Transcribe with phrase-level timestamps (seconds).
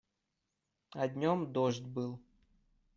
[0.95, 2.19] А днём дождь был.